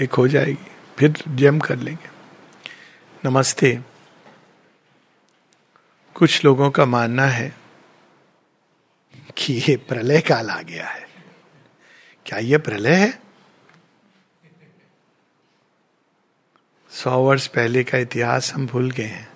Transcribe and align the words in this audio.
एक 0.00 0.12
हो 0.12 0.28
जाएगी, 0.28 0.70
फिर 0.98 1.22
जम 1.28 1.58
कर 1.58 1.76
लेंगे। 1.76 2.08
नमस्ते। 3.24 3.80
कुछ 6.14 6.44
लोगों 6.44 6.70
का 6.70 6.84
मानना 6.84 7.24
है 7.24 7.56
कि 9.36 9.54
ये 9.68 9.76
प्रलय 9.76 10.20
काल 10.20 10.50
आ 10.50 10.62
गया 10.62 10.88
है। 10.88 11.08
क्या 12.26 12.38
ये 12.38 12.58
प्रलय 12.58 12.94
है? 12.94 13.22
सौ 16.90 17.22
वर्ष 17.22 17.46
पहले 17.46 17.84
का 17.84 17.98
इतिहास 17.98 18.54
हम 18.54 18.66
भूल 18.66 18.90
गए 18.90 19.04
हैं। 19.04 19.28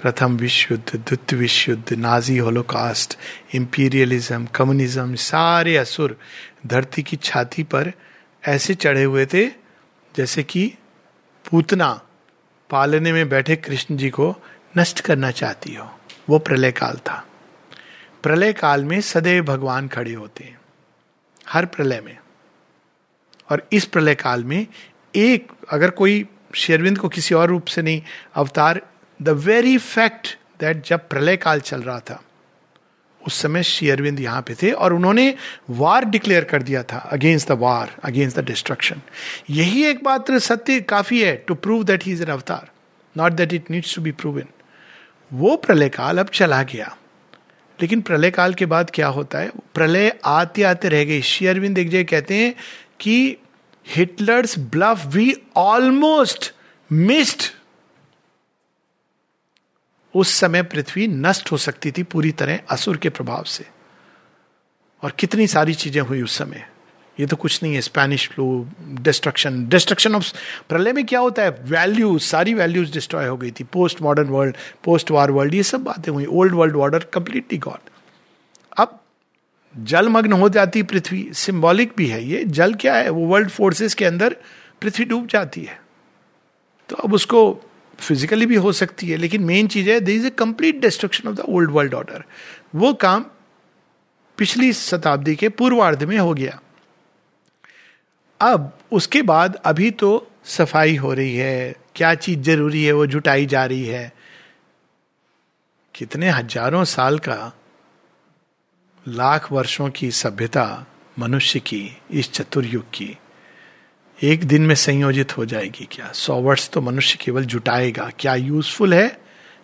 प्रथम 0.00 0.36
विश्व 0.36 0.74
युद्ध 0.74 0.96
द्वितीय 0.96 1.38
विश्व 1.38 1.72
युद्ध 1.72 1.92
नाजी 1.92 2.38
होलोकास्ट 2.38 3.18
इंपीरियलिज्म 3.54 4.46
कम्युनिज्म, 4.46 5.14
सारे 5.14 5.76
असुर 5.76 6.18
धरती 6.66 7.02
की 7.02 7.16
छाती 7.16 7.62
पर 7.62 7.92
ऐसे 8.44 8.74
चढ़े 8.74 9.04
हुए 9.04 9.26
थे 9.26 9.46
जैसे 10.14 10.42
कि 10.42 10.74
पूतना 11.50 12.00
पालने 12.70 13.12
में 13.12 13.28
बैठे 13.28 13.56
कृष्ण 13.56 13.96
जी 13.96 14.10
को 14.10 14.34
नष्ट 14.78 15.00
करना 15.00 15.30
चाहती 15.30 15.74
हो। 15.74 15.88
वो 16.28 16.38
प्रलय 16.38 16.72
काल 16.72 16.96
था। 16.96 17.24
प्रलय 18.22 18.52
काल 18.52 18.84
में 18.84 19.00
सदैव 19.00 19.44
भगवान 19.44 19.88
खड़े 19.88 20.12
होते 20.12 20.44
हैं, 20.44 20.58
हर 21.48 21.66
प्रलय 21.66 22.00
में। 22.00 22.18
और 23.50 23.68
इस 23.72 23.84
प्रलय 23.84 24.14
काल 24.14 24.44
में 24.44 24.66
एक, 25.14 25.52
अगर 25.70 25.90
कोई 25.90 26.26
शेरविंद 26.54 26.98
को 26.98 27.08
किसी 27.08 27.34
और 27.34 27.48
रूप 27.48 27.66
से 27.66 27.82
नहीं, 27.82 28.02
अवतार 28.34 28.80
द 29.22 29.28
वेरी 29.28 29.78
फैक्ट 29.78 30.38
दैट 30.60 30.84
जब 30.84 31.08
प्रलय 31.08 31.36
काल 31.36 31.60
चल 31.60 31.82
रहा 31.82 32.00
था 32.00 32.22
उस 33.26 33.42
समय 33.42 33.62
श्री 33.62 33.90
अरविंद 33.90 34.20
यहाँ 34.20 34.42
पे 34.42 34.54
थे 34.54 34.70
और 34.70 34.92
उन्होंने 34.92 35.34
वार 35.70 36.04
डिक्लेयर 36.04 36.44
कर 36.44 36.62
दिया 36.62 36.82
था 36.82 36.98
against 36.98 37.48
the 37.48 37.52
war 37.52 37.96
against 38.04 38.36
the 38.38 38.44
destruction 38.44 39.00
यही 39.50 39.84
एक 39.84 40.04
बात 40.04 40.30
सत्य 40.30 40.80
काफ़ी 40.80 41.22
है 41.22 41.44
to 41.48 41.54
prove 41.54 41.84
that 41.84 42.04
he 42.04 42.12
is 42.12 42.22
an 42.22 42.28
avatar 42.28 42.70
not 43.16 43.32
that 43.32 43.52
it 43.52 43.70
needs 43.70 43.94
to 43.94 44.02
be 44.02 44.12
proven 44.12 44.44
वो 45.32 45.56
प्रलय 45.56 45.88
काल 45.88 46.18
अब 46.18 46.28
चला 46.28 46.62
गया। 46.62 46.96
लेकिन 47.82 48.00
प्रलय 48.00 48.30
काल 48.30 48.54
के 48.54 48.66
बाद 48.66 48.90
क्या 48.94 49.08
होता 49.08 49.38
है? 49.38 49.50
प्रलय 49.74 50.18
आते 50.24 50.62
आते 50.62 50.88
रह 50.88 51.04
गई 51.04 51.22
श्री 51.22 51.46
अरविंद 51.46 51.78
एक 51.78 51.90
जगह 51.90 52.02
कहते 52.02 52.34
हैं 52.34 52.54
कि 53.00 53.36
Hitler's 53.88 54.58
bluff 54.58 55.06
we 55.06 55.34
almost 55.56 56.54
missed 56.92 57.42
उस 60.18 60.34
समय 60.34 60.62
पृथ्वी 60.62 61.06
नष्ट 61.06 61.52
हो 61.52 61.56
सकती 61.56 61.90
थी 61.90 62.02
पूरी 62.02 62.32
तरह 62.32 62.60
असुर 62.70 62.96
के 62.96 63.08
प्रभाव 63.08 63.44
से। 63.44 63.64
और 65.02 65.12
कितनी 65.18 65.46
सारी 65.46 65.74
चीज़ें 65.74 66.02
हुई 66.02 66.22
उस 66.22 66.36
समय। 66.38 66.68
ये 67.20 67.26
तो 67.26 67.36
कुछ 67.36 67.62
नहीं 67.62 67.74
है 67.74 67.80
Spanish 67.80 68.28
flu 68.28 68.46
destruction 69.02 69.66
destruction 69.68 70.14
of 70.14 70.32
प्रलय 70.68 70.92
में 70.92 71.04
क्या 71.06 71.20
होता 71.20 71.42
है? 71.42 71.50
वैल्यूज़ 71.50 72.22
सारी 72.22 72.54
वैल्यूज़ 72.54 72.92
डिस्ट्रॉय 72.92 73.26
हो 73.26 73.36
गई 73.36 73.50
थी। 73.50 73.64
Post 73.64 74.02
modern 74.02 74.28
world 74.28 74.56
post 74.84 75.10
war 75.10 75.30
world 75.30 75.54
ये 75.54 75.62
सब 75.62 75.84
बातें 75.84 76.12
हुई। 76.12 76.26
Old 76.26 76.54
world 76.54 76.76
order 76.76 77.04
completely 77.12 77.58
god 77.58 77.90
अब 78.78 79.00
जलमग्न 79.74 80.32
हो 80.32 80.48
जाती 80.48 80.82
पृथ्वी। 80.82 81.28
सिंबॉलिक 81.32 81.92
भी 81.96 82.06
है 82.06 82.24
ये। 82.24 82.44
जल 82.44 82.74
क्या 82.74 82.94
है? 82.94 83.10
वो 83.10 83.26
वर्ल्ड 83.26 83.50
फोर्सेस 83.50 83.94
के 83.94 84.04
अंदर 84.04 84.36
पृथ्वी 84.82 85.04
डूब 85.04 85.26
जाती 85.26 85.62
है। 85.62 85.80
तो 86.88 86.96
अब 86.96 87.14
उसको 87.14 87.67
फिजिकली 87.98 88.46
भी 88.46 88.56
हो 88.56 88.72
सकती 88.72 89.08
है, 89.08 89.16
लेकिन 89.16 89.42
मेन 89.44 89.66
चीज़ 89.68 89.90
है 89.90 90.00
there 90.00 90.10
is 90.10 90.26
a 90.26 90.30
complete 90.30 90.80
destruction 90.80 91.28
of 91.28 91.36
the 91.36 91.40
old 91.40 91.70
world 91.70 91.94
order 91.94 92.24
वो 92.74 92.92
काम 92.94 93.24
पिछली 94.38 94.72
शताब्दी 94.72 95.34
के 95.36 95.48
पूर्वार्ध 95.48 96.02
में 96.04 96.18
हो 96.18 96.34
गया। 96.34 96.60
अब 98.40 98.72
उसके 98.92 99.22
बाद 99.22 99.54
अभी 99.66 99.90
तो 99.90 100.30
सफ़ाई 100.44 100.96
हो 100.96 101.12
रही 101.12 101.36
है। 101.36 101.74
क्या 101.94 102.14
चीज़ 102.14 102.40
ज़रूरी 102.40 102.84
है? 102.84 102.92
वो 102.92 103.06
जुटाई 103.06 103.46
जा 103.46 103.64
रही 103.64 103.84
है। 103.84 104.12
कितने 105.94 106.28
हज़ारों 106.30 106.84
साल 106.84 107.18
का, 107.18 107.52
लाख 109.06 109.52
वर्षों 109.52 109.88
की 109.90 110.10
सभ्यता 110.10 110.86
मनुष्य 111.18 111.60
की, 111.60 111.96
इस 112.10 112.32
चतुर्युग 112.32 112.84
की। 112.94 113.16
एक 114.22 114.44
दिन 114.44 114.62
में 114.62 114.74
संयोजित 114.74 115.36
हो 115.36 115.44
जाएगी 115.44 115.88
क्या? 115.92 116.10
सौ 116.12 116.36
वर्ष 116.36 116.68
तो 116.68 116.80
मनुष्य 116.80 117.18
केवल 117.20 117.44
जुटाएगा। 117.44 118.10
क्या 118.18 118.34
यूजफुल 118.34 118.94
है? 118.94 119.20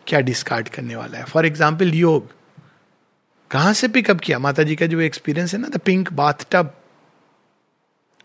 क्या 0.07 0.21
डिस्कार्ड 0.21 0.69
करने 0.69 0.97
वाला 0.97 1.19
है? 1.19 1.25
फॉर 1.25 1.47
एग्ज़ाम्पल 1.47 1.95
योग। 1.95 2.31
कहाँ 3.51 3.73
से 3.73 3.89
पिकअप 3.89 4.21
किया? 4.21 4.39
माता 4.39 4.63
जी 4.63 4.77
का 4.77 4.87
जो 4.87 5.01
एक्सपीरियंस 5.01 5.55
है 5.55 5.61
ना 5.61 5.69
the 5.69 5.79
pink 5.79 6.13
bath 6.13 6.47
tub 6.51 6.73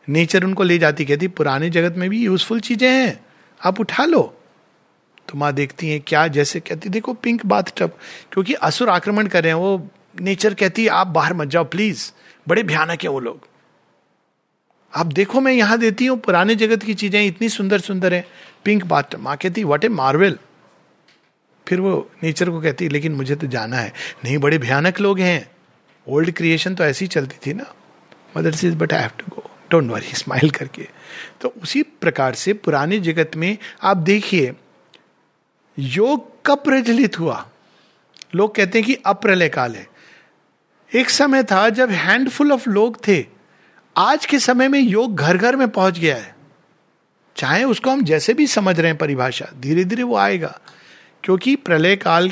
nature 0.09 0.43
उनको 0.43 0.63
ले 0.63 0.77
जाती, 0.77 1.05
कहती, 1.05 1.27
पुराने 1.27 1.69
जगत 1.69 1.97
में 1.97 2.09
भी 2.09 2.19
यूजफुल 2.19 2.59
चीज़ें 2.59 2.89
हैं। 2.89 3.19
आप 3.61 3.79
उठा 3.79 4.05
लो। 4.05 4.21
तो 5.27 5.37
माँ 5.37 5.53
देखती 5.53 5.89
हैं, 5.89 6.01
क्या? 6.07 6.27
जैसे 6.27 6.59
कहती, 6.59 6.89
देखो 6.89 7.13
पिंक 7.13 7.45
बाथ 7.45 7.63
टब 7.77 7.97
क्योंकि 8.31 8.53
असुर 8.53 8.89
आक्रमण 8.89 9.27
कर 9.27 9.43
रहे 9.43 9.51
हैं, 9.53 9.59
वो 9.59 9.89
नेचर 10.21 10.53
कहती, 10.53 10.87
आप 10.87 11.07
बाहर 11.07 11.33
मत 11.33 11.47
जाओ 11.47 11.63
प्लीज़ 11.63 12.11
बड़े 12.47 12.63
भयानक 12.63 13.03
है 13.03 13.09
वो 13.09 13.19
लोग। 13.19 13.47
आप 14.93 15.05
देखो, 15.05 15.41
मैं 15.41 15.51
यहाँ 15.51 15.77
देती 15.77 16.05
हूँ, 16.05 16.17
पुराने 16.19 16.55
जगत 16.55 16.83
की 16.83 16.93
चीज़ें 16.93 17.25
इतनी 17.25 17.49
सुंदर 17.49 17.79
सुंदर 17.79 18.13
है। 18.13 18.25
पिंक 18.65 18.83
बाथ 18.83 19.15
माँ 19.15 19.35
कहती 19.37 19.63
वट 19.63 19.85
ए 19.85 19.89
मार्वेल 19.89 20.37
फिर 21.67 21.79
वो 21.79 22.09
नेचर 22.23 22.49
को 22.49 22.61
कहती, 22.61 22.87
लेकिन 22.89 23.11
मुझे 23.11 23.35
तो 23.35 23.47
जाना 23.47 23.77
है। 23.77 23.93
नहीं, 24.25 24.37
बड़े 24.37 24.57
भयानक 24.57 24.99
लोग 24.99 25.19
हैं। 25.19 25.49
ओल्ड 26.07 26.31
क्रिएशन 26.31 26.75
तो 26.75 26.83
ऐसी 26.83 27.07
चलती 27.07 27.37
थी 27.45 27.53
ना। 27.53 27.65
Mother 28.37 28.51
says 28.51 28.75
but 28.75 28.93
I 28.93 29.01
have 29.01 29.11
to 29.19 29.25
go 29.29 29.49
don't 29.71 29.91
worry 29.91 30.13
smile 30.13 30.49
करके। 30.49 30.87
तो 31.41 31.53
उसी 31.63 31.83
प्रकार 31.83 32.33
से 32.33 32.53
पुराने 32.53 32.99
जगत 32.99 33.35
में 33.35 33.57
आप 33.81 33.97
देखिए, 33.97 34.53
योग 35.77 36.27
कब 36.45 36.63
प्रचलित 36.63 37.19
हुआ? 37.19 37.45
लोग 38.35 38.55
कहते 38.55 38.79
हैं 38.79 38.85
कि 38.87 38.93
अप्रलय 39.05 39.49
काल 39.49 39.75
है। 39.75 39.87
एक 40.91 41.09
समय 41.09 41.43
था 41.43 41.67
जब 41.69 41.91
हैंडफुल 41.91 42.51
ऑफ़ 42.51 42.69
लोग 42.69 42.97
थे। 43.07 43.38
आज 43.99 44.25
के 44.25 44.39
समय 44.39 44.67
में 44.67 44.79
योग 44.79 45.15
घर 45.15 45.37
घर 45.37 45.55
में 45.55 45.69
पहुँच 45.69 45.99
गया 45.99 46.15
है। 46.15 46.35
चाहे 47.35 47.63
उसको 47.63 47.89
हम 47.89 48.03
जैसे 48.03 48.33
भी 48.33 48.47
समझ 48.47 48.79
रहे 48.79 48.87
हैं 48.87 48.97
परिभाषा 48.97 49.47
धीरे 49.59 49.83
धीरे 49.83 50.03
वो 50.03 50.15
आएगा। 50.15 50.59
क्योंकि 51.23 51.55
प्रलय 51.55 51.95
काल 51.95 52.31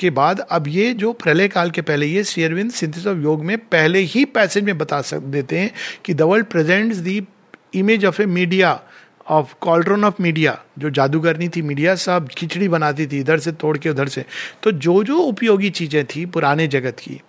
के 0.00 0.10
बाद 0.10 0.40
अब 0.40 0.68
ये 0.68 0.92
जो 0.94 1.12
प्रलय 1.12 1.48
काल 1.48 1.70
के 1.70 1.82
पहले, 1.82 2.06
ये 2.06 2.24
शेयरविंद 2.24 2.70
सिंथिस 2.70 3.06
ऑफ़ 3.06 3.18
योग 3.18 3.44
में 3.44 3.58
पहले 3.58 3.98
ही 3.98 4.24
पैसेज 4.24 4.64
में 4.64 4.78
बता 4.78 5.00
सक, 5.00 5.18
देते 5.18 5.58
हैं 5.58 5.70
कि 6.04 6.14
the 6.14 6.22
world 6.22 6.46
presents 6.46 6.98
the 6.98 7.26
image 7.74 8.04
of 8.04 8.22
a 8.22 8.26
Medea 8.26 8.80
of 9.28 9.54
cauldron 9.60 10.04
of 10.04 10.22
Medea 10.22 10.58
जो 10.78 10.90
जादूगरनी 10.90 11.48
थी 11.48 11.62
मीडिया 11.62 11.94
सब 11.94 12.28
खिचड़ी 12.28 12.68
बनाती 12.68 13.06
थी, 13.06 13.20
इधर 13.20 13.38
से 13.38 13.52
तोड़ 13.52 13.78
के 13.78 13.90
उधर 13.90 14.08
से। 14.08 14.24
तो 14.62 14.72
जो 14.72 15.04
जो 15.04 15.18
उपयोगी 15.18 15.70
चीज़ें 15.70 16.04
थी 16.06 16.26
पुराने 16.26 16.66
जगत 16.66 16.96
की, 17.00 17.20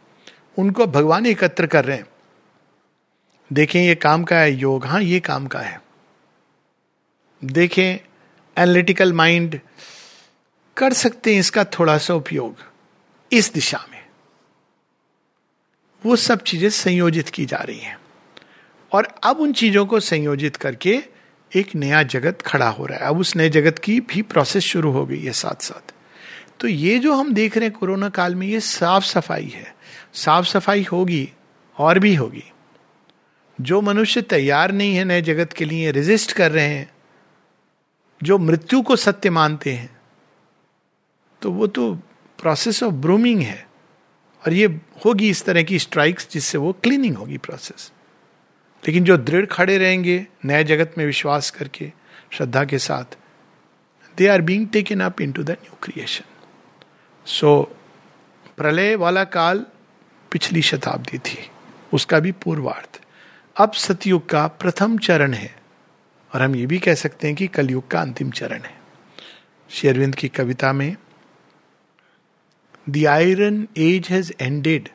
उनको 0.58 0.86
भगवान 0.88 1.26
एकत्र 1.26 1.66
कर 1.66 1.86
रहे 1.86 1.98
हैं। 1.98 2.06
देखें 3.52 3.82
ये 3.82 3.96
काम 3.96 4.24
का 4.24 4.38
है 4.38 4.52
योग 4.52 4.86
हाँ 4.86 5.02
ये 5.02 5.20
काम 5.20 5.48
का 5.48 5.60
है। 5.60 5.82
देखें 7.42 7.84
एनालिटिकल 7.84 9.14
माइंड 9.14 9.60
कर 10.78 10.94
सकते 10.94 11.34
हैं 11.34 11.40
इसका 11.40 11.64
थोड़ा 11.64 11.98
सा 11.98 12.14
उपयोग, 12.14 12.56
इस 13.32 13.52
दिशा 13.54 13.86
में। 13.92 14.04
वो 16.04 16.16
सब 16.16 16.44
चीज़ें 16.44 16.70
संयोजित 16.70 17.30
की 17.30 17.46
जा 17.46 17.58
रही 17.58 17.80
हैं। 17.80 17.98
और 18.92 19.08
अब 19.24 19.40
उन 19.40 19.54
चीज़ों 19.54 19.86
को 19.86 20.00
संयोजित 20.00 20.56
करके 20.56 21.00
एक 21.52 21.76
नया 21.76 22.02
जगत 22.04 22.42
खड़ा 22.42 22.70
हो 22.70 22.86
रहा 22.86 23.00
है। 23.00 23.06
अब 23.06 23.20
उस 23.20 23.36
नए 23.36 23.50
जगत 23.50 23.80
की 23.80 24.00
भी 24.00 24.22
प्रोसेस 24.22 24.64
शुरू 24.64 24.92
हो 24.92 25.06
गई 25.06 25.22
है 25.22 25.32
साथ 25.34 25.62
साथ 25.62 25.94
तो 26.60 26.68
ये 26.68 27.00
जो 27.00 27.14
हम 27.14 27.34
देख 27.34 27.58
रहे 27.58 27.68
हैं 27.68 27.78
कोरोना 27.78 28.10
काल 28.10 28.36
में, 28.36 28.48
ये 28.48 28.60
साफ़ 28.60 29.06
सफ़ाई 29.06 29.48
है। 29.48 29.76
साफ़ 30.14 30.46
सफ़ाई 30.46 30.84
होगी, 30.84 31.30
और 31.78 32.00
भी 32.00 32.16
होगी। 32.16 32.44
जो 33.60 33.82
मनुष्य 33.82 34.22
तैयार 34.22 34.72
नहीं 34.72 34.96
है 34.96 35.04
नए 35.06 35.22
जगत 35.22 35.54
के 35.54 35.66
लिए 35.66 35.92
रेजिस्ट 35.92 36.32
कर 36.32 36.52
रहे 36.52 36.68
हैं, 36.68 36.90
जो 38.22 38.38
मृत्यु 38.38 38.82
को 38.82 38.96
सत्य 38.96 39.30
मानते 39.30 39.74
हैं 39.74 39.90
तो 41.42 41.52
वो 41.52 41.68
तो 41.68 41.94
प्रोसेस 42.40 42.82
ऑफ़ 42.84 42.94
ब्रूमिंग 42.96 43.42
है। 43.42 43.66
और 44.44 44.54
ये 44.54 44.66
होगी 45.06 45.30
इस 45.30 45.44
तरह 45.46 45.64
की 45.64 45.80
स्ट्राइक्स 45.80 46.28
जिससे 46.32 46.58
वो 46.58 46.72
क्लीनिंग 46.74 47.16
होगी 47.18 47.38
प्रोसेस 47.38 47.92
लेकिन 48.84 49.04
जो 49.04 49.18
दृढ़ 49.18 49.46
खड़े 49.46 49.78
रहेंगे, 49.78 50.26
नए 50.46 50.64
जगत 50.64 50.94
में 50.98 51.06
विश्वास 51.06 51.50
करके, 51.52 51.92
श्रद्धा 52.32 52.64
के 52.66 52.80
साथ 52.80 53.18
they 54.18 54.28
are 54.28 54.42
being 54.42 54.68
taken 54.70 55.00
up 55.02 55.22
into 55.32 55.44
the 55.44 55.52
new 55.52 55.78
creation 55.84 56.26
so 57.26 57.62
प्रलय 58.58 58.96
वाला 58.96 59.24
काल 59.24 59.66
पिछली 60.32 60.62
शताब्दी 60.62 61.18
थी, 61.18 61.38
उसका 61.94 62.20
भी 62.20 62.32
पूर्वार्थ 62.34 63.02
अब 63.58 63.72
सतयुग 63.72 64.30
का 64.30 64.48
प्रथम 64.48 64.98
चरण 64.98 65.34
है। 65.34 65.56
और 66.34 66.42
हम 66.42 66.56
ये 66.56 66.66
भी 66.66 66.80
कह 66.80 66.94
सकते 66.94 67.28
हैं 67.28 67.36
कि 67.36 67.48
कलयुग 67.48 67.88
का 67.88 68.02
अंतिम 68.02 68.32
चरण 68.32 68.62
है। 68.62 68.78
शेरविंद 69.70 70.16
की 70.16 70.28
कविता 70.28 70.74
में 70.74 70.96
the 72.90 73.06
iron 73.06 73.68
age 73.78 74.08
has 74.10 74.32
ended 74.42 74.90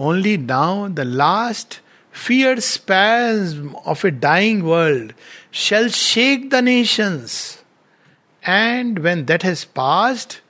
only 0.00 0.38
now 0.38 0.88
the 0.88 1.00
last 1.00 1.80
fierce 2.26 2.60
spasm 2.60 3.70
of 3.86 4.06
a 4.06 4.10
dying 4.10 4.62
world 4.62 5.12
shall 5.52 5.88
shake 5.88 6.48
the 6.50 6.54
nations 6.54 7.58
and 8.48 8.98
when 8.98 9.24
that 9.24 9.44
has 9.44 9.66
passed 9.66 10.42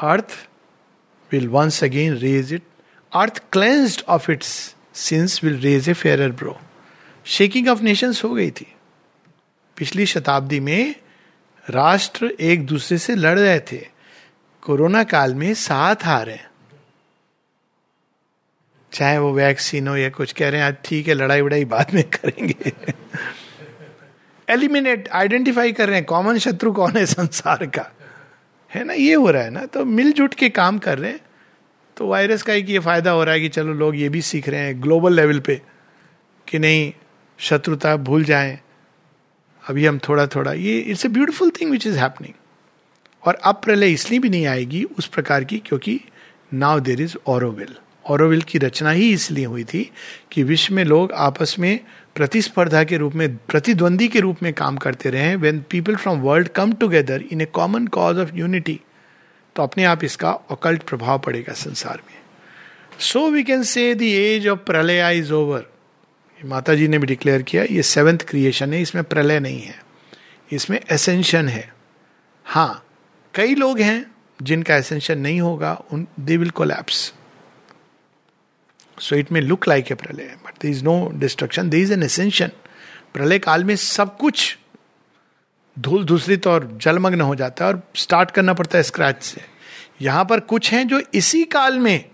earth 0.00 0.48
will 1.32 1.48
once 1.48 1.84
again 1.84 2.16
raise 2.16 2.52
it 2.52 2.62
earth 3.12 3.42
cleansed 3.52 4.02
of 4.08 4.30
its 4.30 4.75
sins 4.96 5.42
will 5.44 5.58
raise 5.60 5.88
a 5.88 5.92
fair 5.92 6.30
brow 6.32 6.58
shaking 7.26 7.68
of 7.68 7.82
nations 7.82 8.22
हो 8.24 8.30
गई 8.34 8.50
थी। 8.50 8.66
पिछली 9.76 10.06
शताब्दी 10.06 10.60
में 10.60 10.94
राष्ट्र 11.70 12.26
एक 12.40 12.66
दूसरे 12.66 12.98
से 12.98 13.14
लड़ 13.14 13.38
रहे 13.38 13.60
थे। 13.72 13.86
कोरोना 14.62 15.02
काल 15.04 15.34
में 15.34 15.52
साथ 15.54 16.06
आ 16.06 16.20
रहे 16.22 16.38
चाहे 18.92 19.18
वो 19.18 19.32
वैक्सीन 19.32 19.88
हो 19.88 19.96
या 19.96 20.08
कुछ 20.10 20.32
कह 20.32 20.48
रहे 20.48 20.60
हैं, 20.60 20.66
आज 20.66 20.76
ठीक 20.84 21.08
है, 21.08 21.14
लड़ाई 21.14 21.40
वड़ाई 21.40 21.64
बाद 21.64 21.94
में 21.94 22.02
करेंगे। 22.04 22.72
एलिमिनेट 24.48 25.08
आइडेंटिफाई 25.08 25.72
कर 25.72 25.86
रहे 25.86 25.96
हैं 25.96 26.04
कॉमन 26.04 26.38
शत्रु 26.38 26.72
कौन 26.72 26.96
है 26.96 27.04
संसार 27.06 27.66
का? 27.66 27.90
है 28.70 28.84
ना, 28.84 28.92
ये 28.92 29.14
हो 29.14 29.30
रहा 29.30 29.42
है 29.42 29.50
ना 29.50 29.64
तो 29.66 29.84
मिलजुट 29.84 30.34
के 30.34 30.48
काम 30.48 30.78
कर 30.78 30.98
रहे 30.98 31.10
हैं। 31.10 31.20
तो 31.96 32.06
वायरस 32.06 32.42
का 32.42 32.52
एक 32.52 32.68
ये 32.70 32.78
फ़ायदा 32.78 33.10
हो 33.10 33.24
रहा 33.24 33.34
है 33.34 33.40
कि 33.40 33.48
चलो 33.48 33.72
लोग 33.72 33.96
ये 33.96 34.08
भी 34.08 34.22
सीख 34.22 34.48
रहे 34.48 34.60
हैं 34.60 34.82
ग्लोबल 34.82 35.12
लेवल 35.12 35.38
पे 35.40 35.60
कि 36.48 36.58
नहीं, 36.58 36.92
शत्रुता 37.38 37.96
भूल 37.96 38.24
जाएँ। 38.24 38.58
अभी 39.68 39.86
हम 39.86 39.98
थोड़ा 39.98 40.26
थोड़ा 40.26 40.52
ये 40.52 40.78
it's 40.78 41.06
a 41.06 41.08
beautiful 41.08 41.50
thing 41.50 41.70
which 41.70 41.86
is 41.86 41.98
happening 41.98 42.34
और 43.26 43.34
अब 43.34 43.60
प्रलय 43.64 43.92
इसलिए 43.92 44.20
भी 44.20 44.28
नहीं 44.28 44.46
आएगी 44.46 44.84
उस 44.84 45.06
प्रकार 45.06 45.44
की 45.44 45.58
क्योंकि 45.58 46.00
now 46.54 46.80
there 46.80 47.00
is 47.00 47.16
Auroville 47.26 47.74
Auroville 48.10 48.42
की 48.42 48.58
रचना 48.58 48.90
ही 48.90 49.12
इसलिए 49.12 49.44
हुई 49.44 49.64
थी 49.64 49.90
कि 50.32 50.42
विश्व 50.42 50.74
में 50.74 50.84
लोग 50.84 51.12
आपस 51.12 51.56
में 51.58 51.80
प्रतिस्पर्धा 52.14 52.84
के 52.84 52.96
रूप 52.96 53.14
में, 53.14 53.36
प्रतिद्वंदी 53.36 54.08
के 54.08 54.20
रूप 54.20 54.42
में 54.42 54.52
काम 54.52 54.76
करते 54.76 55.10
रहे 55.10 55.36
when 55.36 55.64
people 55.70 55.96
from 55.96 56.20
world 56.20 56.48
come 56.48 56.72
together 56.72 57.24
in 57.32 57.40
a 57.40 57.44
common 57.44 57.86
cause 57.86 58.18
of 58.18 58.30
unity 58.34 58.80
तो 59.56 59.62
अपने 59.62 59.84
आप 59.84 60.04
इसका 60.04 60.30
अकल्ट 60.50 60.82
प्रभाव 60.82 61.18
पड़ेगा 61.18 61.52
संसार 61.54 62.00
में। 62.06 62.18
So 63.00 63.28
we 63.30 63.42
can 63.44 63.62
say 63.64 63.90
age 63.90 64.48
of 64.48 64.58
pralaya 64.66 65.18
is 65.18 65.32
over 65.32 65.66
Mata 66.40 66.74
ji 66.74 66.88
ने 66.88 66.98
भी 66.98 67.06
डिक्लेयर 67.06 67.42
किया, 67.42 67.62
ये 67.62 67.82
सेवेंथ 67.82 68.18
क्रिएशन 68.28 68.72
है, 68.72 68.80
इसमें 68.82 69.04
प्रलय 69.04 69.40
नहीं 69.40 69.60
है। 69.60 69.80
इसमें 70.50 70.78
एसेंशन 70.92 71.48
है। 71.48 71.72
हाँ 72.46 72.84
कई 73.34 73.54
लोग 73.54 73.80
हैं 73.80 74.04
जिनका 74.40 74.76
एसेंशन 74.76 75.18
नहीं 75.18 75.40
होगा, 75.40 75.72
उन 75.92 76.06
they 76.20 76.36
will 76.36 76.50
collapse 76.50 77.12
so 78.98 79.16
it 79.16 79.32
may 79.32 79.40
look 79.40 79.68
like 79.68 79.90
a 79.92 79.94
pralaya 79.94 80.36
but 80.44 80.60
there 80.62 80.70
is 80.70 80.84
no 80.84 80.96
destruction 81.14 81.70
there 81.70 81.80
is 81.80 81.92
an 81.92 82.02
ascension 82.02 82.50
प्रलय 83.14 83.38
काल 83.38 83.64
में 83.64 83.74
सब 83.76 84.16
कुछ 84.16 84.56
धूल 85.78 86.04
दूसरित 86.04 86.46
और 86.46 86.68
जलमग्न 86.72 87.20
हो 87.20 87.34
जाता 87.34 87.64
है 87.64 87.72
और 87.72 87.82
स्टार्ट 87.96 88.30
करना 88.30 88.54
पड़ता 88.54 88.78
है 88.78 88.82
स्क्रैच 88.82 89.22
से। 89.22 89.40
यहाँ 90.02 90.24
पर 90.24 90.40
कुछ 90.40 90.72
हैं 90.72 90.86
जो 90.88 91.00
इसी 91.14 91.44
काल 91.44 91.78
में, 91.78 92.04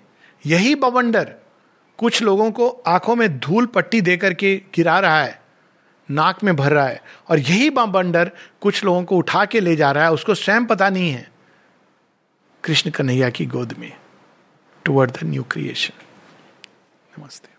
यही 0.45 0.75
बवंडर, 0.75 1.35
कुछ 1.99 2.23
लोगों 2.23 2.51
को 2.51 2.69
आँखों 2.87 3.17
में 3.17 3.39
धूल 3.39 3.67
पट्टी 3.67 4.01
दे 4.01 4.17
करके 4.17 4.57
गिरा 4.75 4.99
रहा 5.01 5.23
है, 5.23 5.41
नाक 6.09 6.43
में 6.45 6.55
भर 6.57 6.73
रहा 6.73 6.87
है 6.87 7.01
और 7.29 7.39
यही 7.39 7.71
बवंडर 7.71 8.31
कुछ 8.61 8.85
लोगों 8.85 9.05
को 9.05 9.17
उठा 9.17 9.45
के 9.45 9.61
ले 9.61 9.77
जा 9.77 9.91
रहा 9.93 10.05
है, 10.05 10.13
उसको 10.13 10.35
स्वयं 10.35 10.67
पता 10.67 10.89
नहीं 10.89 11.11
है। 11.11 11.31
कृष्ण 12.65 12.91
कन्हैया 12.91 13.31
की 13.31 13.47
गोद 13.47 13.75
में 13.79 13.93
टुवर्ड 14.85 15.11
द 15.11 15.19
न्यू 15.25 15.43
क्रिएशन 15.43 16.03
नमस्ते। 17.19 17.52